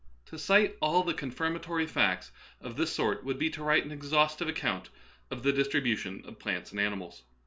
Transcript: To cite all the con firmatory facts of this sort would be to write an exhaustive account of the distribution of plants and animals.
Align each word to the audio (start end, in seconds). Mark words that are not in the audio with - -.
To 0.25 0.39
cite 0.39 0.77
all 0.81 1.03
the 1.03 1.13
con 1.13 1.31
firmatory 1.31 1.87
facts 1.87 2.31
of 2.59 2.75
this 2.75 2.91
sort 2.91 3.23
would 3.23 3.37
be 3.37 3.51
to 3.51 3.61
write 3.63 3.85
an 3.85 3.91
exhaustive 3.91 4.47
account 4.47 4.89
of 5.29 5.43
the 5.43 5.53
distribution 5.53 6.23
of 6.25 6.39
plants 6.39 6.71
and 6.71 6.79
animals. 6.79 7.21